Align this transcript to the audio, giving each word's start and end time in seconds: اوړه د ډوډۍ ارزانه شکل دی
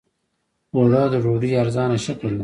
اوړه 0.75 1.03
د 1.11 1.15
ډوډۍ 1.23 1.51
ارزانه 1.61 1.97
شکل 2.05 2.29
دی 2.37 2.39